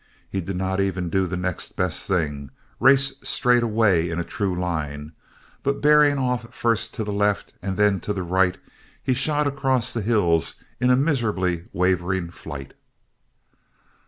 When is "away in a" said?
3.61-4.23